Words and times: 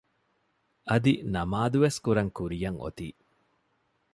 އަދި 0.89 1.13
ނަމާދުވެސް 1.33 1.99
ކުރަން 2.05 2.31
ކުރިޔަށް 2.37 2.79
އޮތީ 2.81 3.07